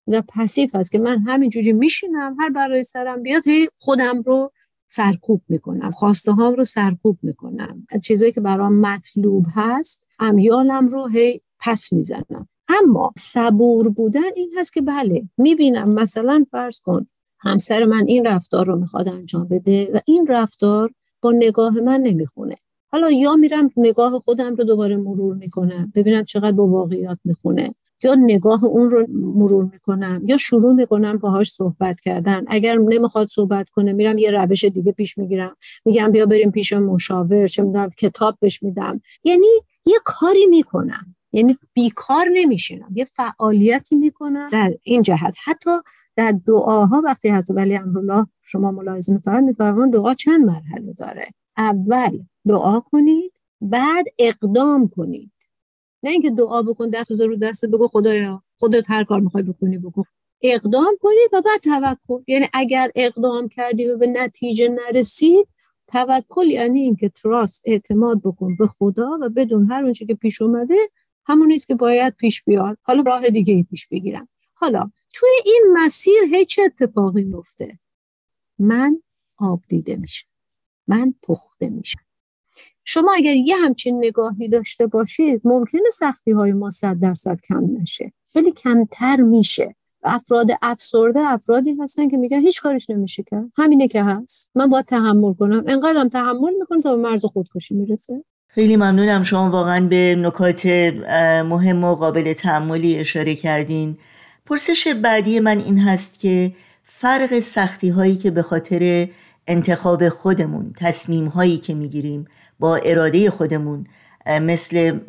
[0.07, 4.51] و پسیف هست که من همینجوری میشینم هر برای سرم بیاد هی خودم رو
[4.87, 7.87] سرکوب می‌کنم خواسته هام رو سرکوب می‌کنم.
[8.03, 12.47] چیزایی که برام مطلوب هست امیالم رو هی پس می‌زنم.
[12.67, 17.07] اما صبور بودن این هست که بله می‌بینم مثلا فرض کن
[17.39, 22.55] همسر من این رفتار رو می‌خواد انجام بده و این رفتار با نگاه من نمی‌خونه.
[22.91, 27.75] حالا یا میرم نگاه خودم رو دوباره مرور می‌کنم ببینم چقدر با واقعیات می‌خونه.
[28.03, 32.43] یا نگاه اون رو مرور می‌کنم یا شروع می‌کنم باهاش صحبت کردن.
[32.47, 35.55] اگر نمی‌خواد صحبت کنه میرم یه روش دیگه پیش می‌گیرم.
[35.85, 39.01] میگم بیا بریم پیش مشاور چه می‌دونم کتاب بهش میدم.
[39.23, 39.47] یعنی
[39.85, 41.15] یه کاری می‌کنم.
[41.31, 42.89] یعنی بیکار نمیشینم.
[42.95, 45.35] یه فعالیتی می‌کنم در این جهت.
[45.43, 45.69] حتی
[46.15, 51.27] در دعاها وقتی حضرت ولی امرالله شما ملاحظه میفرمایید دعا چند مرحله داره؟
[51.57, 55.31] اول دعا کنید بعد اقدام کنید.
[56.03, 60.03] نه اینکه دعا بکن دست رو دست بگو خدایا خودت هر کار می‌خوای بکنی بکن.
[60.41, 62.23] اقدام کنید و بعد توکل.
[62.27, 65.47] یعنی اگر اقدام کردی و به نتیجه نرسید
[65.87, 70.77] توکل یعنی اینکه تراست اعتماد بکن به خدا و بدون هر اونچه که پیش اومده
[71.25, 72.77] همون نیست که باید پیش بیاد.
[72.81, 74.27] حالا راه دیگه ای پیش بگیرم.
[74.53, 77.79] حالا توی این مسیر هیچ اتفاقی میفته
[78.59, 79.01] من
[79.37, 80.27] آب دیده میشم.
[80.87, 81.99] من پخته میشم.
[82.91, 88.11] شما اگر یه همچین نگاهی داشته باشید ممکنه سختی های ما صد درصد کم نشه
[88.35, 89.75] ولی کمتر میشه.
[90.03, 93.45] افراد افسرده افرادی هستن که میگن هیچ کارش نمیشه کرد.
[93.57, 94.51] همینه که هست.
[94.55, 95.63] من باید تحمل کنم.
[95.67, 98.23] انقدرم تحمل می‌کنم تا به مرز خودکشی می‌رسه.
[98.47, 100.65] خیلی ممنونم شما واقعا به نکات
[101.45, 103.97] مهم و قابل تحملی اشاره کردین.
[104.45, 106.51] پرسش بعدی من این هست که
[106.83, 109.07] فرق سختی هایی که به خاطر
[109.47, 112.25] انتخاب خودمون تصمیم هایی که می‌گیریم
[112.59, 113.87] با اراده خودمون
[114.27, 114.99] مثل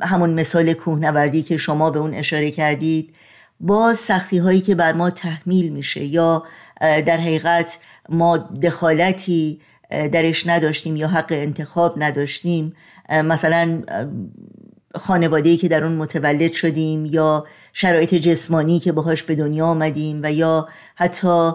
[0.00, 3.14] همون مثال کوهنوردی که شما به اون اشاره کردید
[3.60, 6.42] با سختی هایی که بر ما تحمیل میشه یا
[6.80, 7.78] در حقیقت
[8.08, 12.72] ما دخالتی درش نداشتیم یا حق انتخاب نداشتیم
[13.10, 13.82] مثلا
[14.94, 20.32] خانواده‌ای که در اون متولد شدیم یا شرایط جسمانی که باهاش به دنیا آمدیم و
[20.32, 21.52] یا حتی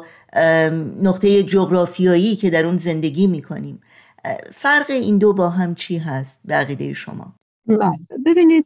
[1.01, 3.79] نقطه جغرافیایی که در اون زندگی می‌کنیم.
[4.51, 7.33] فرق این دو با هم چی هست به عقیده شما؟
[7.65, 7.97] بله.
[8.25, 8.65] ببینید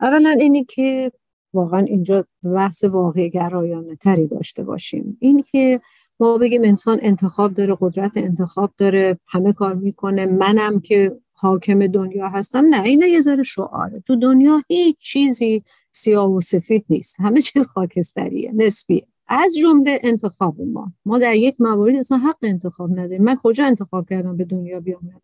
[0.00, 1.12] اولا اینی که
[1.52, 5.16] واقعا اینجا بحث واقع گرایانه تری داشته باشیم.
[5.20, 5.80] این که
[6.20, 12.28] ما بگیم انسان انتخاب داره قدرت انتخاب داره همه کار می‌کنه منم که حاکم دنیا
[12.28, 14.00] هستم نه این یه ذره شعاره.
[14.06, 17.20] تو دنیا هیچ چیزی سیاه و سفید نیست.
[17.20, 19.06] همه چیز خاکستریه نسبیه.
[19.28, 20.92] از جمله انتخاب ما.
[21.04, 23.22] ما در یک موارد اصلا حق انتخاب نداریم.
[23.22, 25.20] من کجا انتخاب کردم به دنیا بیام یا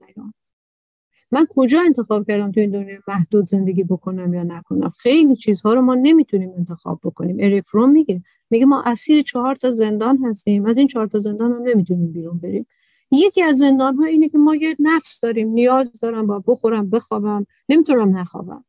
[1.32, 5.82] من کجا انتخاب کردم تو این دنیا محدود زندگی بکنم یا نکنم؟ خیلی چیزها رو
[5.82, 7.36] ما نمی‌تونیم انتخاب بکنیم.
[7.40, 8.22] ارفرون میگه.
[8.50, 10.66] میگه ما اسیر چهار تا زندان هستیم.
[10.66, 12.66] از این چهار تا زندان هم نمی‌تونیم بیرون بریم.
[13.10, 15.48] یکی از زندان ها اینه که ما یه نفس داریم.
[15.48, 17.46] نیاز دارم با بخورم بخوابم.
[17.68, 18.64] نمی‌تونم نخوابم.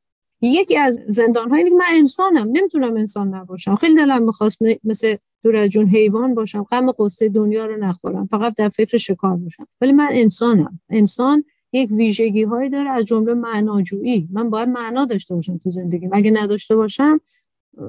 [0.48, 3.76] یکی از زندان که من انسانم نمی‌تونم انسان نباشم.
[3.76, 8.70] خیلی دلم می‌خواست مثل دور جون حیوان باشم غم قصه دنیا رو نخورم فقط در
[8.70, 9.68] فکر شکار باشم.
[9.82, 10.80] ولی من انسانم.
[10.90, 11.44] انسان
[11.74, 14.30] یک ویژگی هایی داره از جمله معناجویی.
[14.32, 17.22] من باید معنا داشته باشم تو زندگی اگه نداشته باشم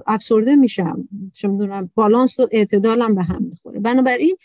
[0.07, 1.09] افسرده میشم.
[1.33, 3.81] چه می‌دونم بالانس و اعتدالم به هم می‌خوره.
[3.81, 4.37] بنابراین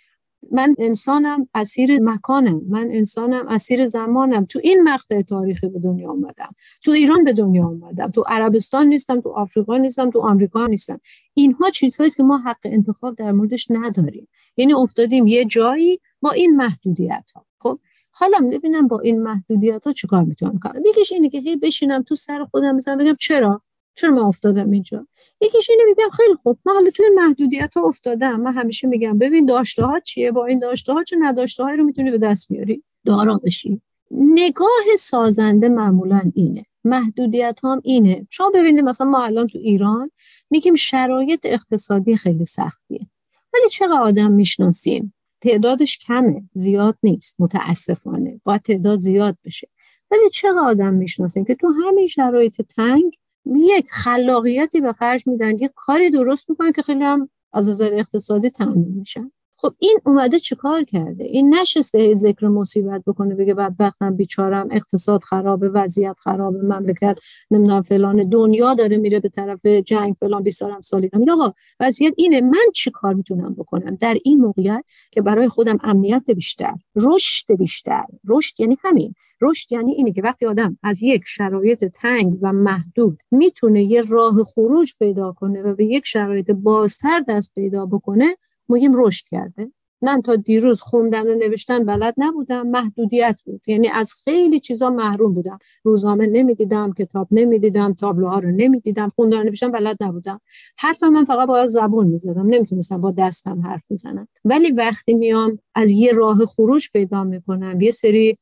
[0.52, 4.46] من انسانم اسیر مکانم من انسانم اسیر زمانم.
[4.46, 6.56] تو این مقطع تاریخی به دنیا آمدم.
[6.84, 8.12] تو ایران به دنیا آمدم.
[8.12, 11.00] تو عربستان نیستم تو آفریقا نیستم تو آمریکا نیستم.
[11.34, 14.28] اینها چیزهایی که ما حق انتخاب در موردش نداریم.
[14.58, 17.80] یعنی افتادیم یه جایی با این محدودیت ها خب
[18.12, 22.16] حالا ببینم با این محدودیت ها چیکار می‌تونم کنم؟ یکیش اینه که هی بشینم تو
[22.16, 23.62] سر خودم مثلا بگم چرا؟
[23.96, 25.08] چرا من افتادم اینجا؟
[25.42, 26.58] یکیش اینه میگم خیلی خوب.
[26.66, 28.40] من حالا توی محدودیت ها افتادم.
[28.40, 32.12] من همیشه میگم ببین داشته ها چیه؟ با این داشته ها چه نداشته رو می‌تونی
[32.12, 33.82] به دست بیاری؟ دارا بشی.
[34.12, 36.66] نگاه سازنده معمولا اینه.
[36.84, 38.28] محدودیت هم اینه.
[38.30, 40.12] شما ببینید مثلا ما الان تو ایران
[40.50, 43.08] میگیم شرایط اقتصادی خیلی سختیه.
[43.54, 46.44] ولی چقدر آدم می‌شناسیم؟ تعدادش کمه.
[46.54, 47.36] زیاد نیست.
[47.40, 48.42] متاسفانه.
[48.44, 49.68] باید تعداد زیاد بشه.
[50.12, 55.72] ولی چقدر آدم می‌شناسیم که تو همین شرایط تنگ یک خلاقیتی به خرج میدن یه
[55.76, 59.32] کاری درست می‌کنن که خیلی هم از نظر اقتصادی تامین میشن.
[59.56, 65.70] خب این اومده چیکار کرده؟ این نشسته ذکر مصیبت بکنه بگه بدبختم بیچارم اقتصاد خرابه
[65.70, 67.20] وضعیت خرابه مملکت
[67.52, 71.10] نمی‌دونم فلان دنیا داره میره به طرف جنگ فلان بیسارم سالی.
[71.14, 75.78] میگه آقا وضعیت اینه من چی کار می‌تونم بکنم؟ در این موقعیت که برای خودم
[75.84, 78.06] امنیت بیشتر رشد بیشتر.
[78.28, 79.14] رشد یعنی همین.
[79.42, 84.44] رشد یعنی اینه که وقتی آدم از یک شرایط تنگ و محدود می‌تونه یه راه
[84.44, 88.36] خروج پیدا کنه و به یک شرایط بازتر دست پیدا بکنه
[88.70, 89.72] میگیم رشد کرده.
[90.04, 93.62] من تا دیروز خوندن و نوشتن بلد نبودم محدودیت بود.
[93.68, 95.60] یعنی از خیلی چیزا محروم بودم.
[95.84, 100.42] روزنامه نمی‌دیدم کتاب نمی‌دیدم تابلوها رو نمی‌دیدم خوندن و نوشتن بلد نبودم.
[100.78, 102.48] حرف من فقط با زبون می‌زدم.
[102.48, 104.28] نمی‌تونستم با دستم حرف بزنم.
[104.46, 108.38] ولی وقتی میام از یه راه خروج پیدا می‌کنم یه سری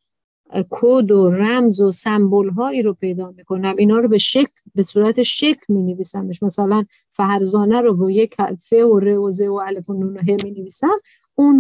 [0.69, 3.75] کد و رمز و سمبل هایی رو پیدا می‌کنم.
[3.77, 8.73] اینا رو به شکل به صورت شکل می نویسمش مثلا فرزانه رو با یک ف
[8.73, 10.99] و ر و ز و الف و نون و ه می نویسم
[11.35, 11.59] اون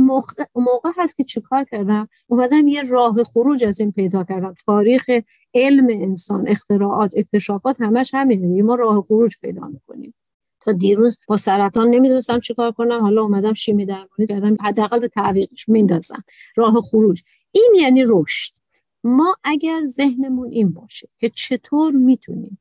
[0.55, 4.53] موقع هست که چیکار کردم؟ اومدم یه راه خروج از این پیدا کردم.
[4.65, 5.09] تاریخ
[5.53, 8.63] علم انسان اختراعات اکتشافات همش همینه.
[8.63, 10.13] ما راه خروج پیدا می‌کنیم.
[10.61, 13.01] تا دیروز با سرطان نمی‌دونستم چیکار کنم.
[13.01, 16.23] حالا اومدم شیمی درمانی زدم حداقل به تعویقش میندازم.
[16.55, 17.21] راه خروج.
[17.51, 18.58] این یعنی رشد.
[19.03, 22.57] ما اگر ذهنمون این باشه که چطور می‌تونیم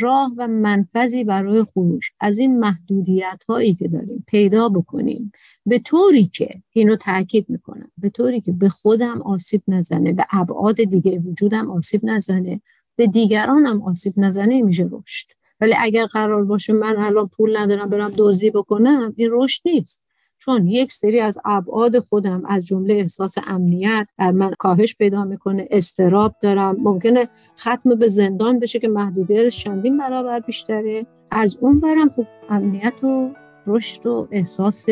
[0.00, 5.32] راه و منفذی برای خروش از این محدودیت هایی که داریم پیدا بکنیم
[5.66, 10.84] به طوری که اینو تاکید می‌کنم به طوری که به خودم آسیب نزنه به ابعاد
[10.84, 12.60] دیگه وجودم آسیب نزنه
[12.96, 15.26] به دیگرانم آسیب نزنه میشه رشد.
[15.60, 20.03] ولی اگر قرار باشه من الان پول ندارم برم دزدی بکنم این رشد نیست.
[20.44, 25.68] چون یک سری از ابعاد خودم از جمله احساس امنیت در من کاهش پیدا می‌کنه
[25.70, 26.76] استراب دارم.
[26.78, 27.28] ممکنه
[27.58, 31.06] ختم به زندان بشه که محدودیت چندین برابر بیشتره.
[31.30, 33.30] از اون برم خب امنیت و
[33.66, 34.86] رشد و احساس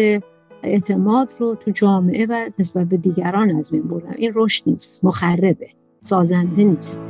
[0.62, 4.14] اعتماد رو تو جامعه و نسبت به دیگران از بین بردم.
[4.16, 5.68] این رشد نیست مخربه
[6.00, 7.04] سازنده نیست.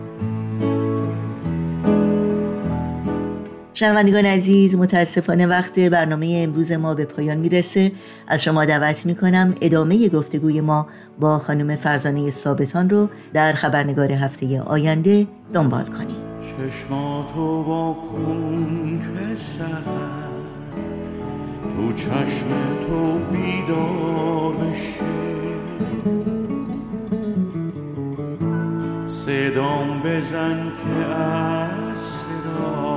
[3.74, 7.92] شنوندگان عزیز متاسفانه وقت برنامه امروز ما به پایان می‌رسه.
[8.28, 10.86] از شما دعوت می‌کنم ادامه گفتگوی ما
[11.20, 16.22] با خانم فرزانه ثابتان رو در خبرنگار هفته آینده دنبال کنید.
[16.40, 17.96] چشماتو
[18.98, 19.36] که
[21.76, 22.48] تو چشم
[22.86, 25.12] تو بیدار بشه.
[29.08, 32.91] صدام بزن که از صدا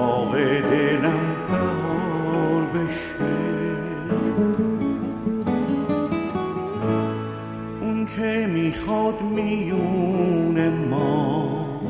[0.00, 0.32] باغ
[0.70, 3.34] دلم بهار بشه.
[7.80, 11.80] اون که می‌خواد میون ما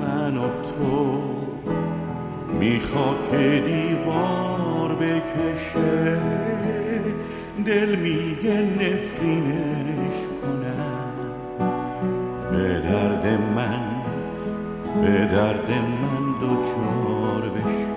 [0.00, 1.22] من و تو.
[2.60, 6.20] می‌خواد که دیوار بکشه.
[7.66, 11.14] دل میگه نفرینش کنم.
[12.50, 13.87] به درد من
[15.02, 17.88] به درد من دوچار بشه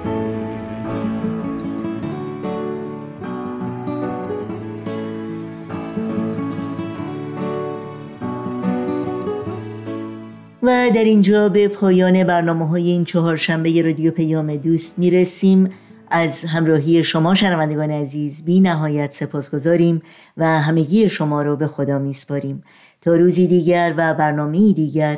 [10.63, 15.69] و در اینجا به پایان برنامه های این چهارشنبه رادیو پیام دوست می‌رسیم.
[16.13, 20.01] از همراهی شما شنوندگان عزیز بی نهایت سپاسگزاریم
[20.37, 22.63] و همگی شما رو به خدا میسپاریم.
[23.01, 25.17] تا روزی دیگر و برنامه دیگر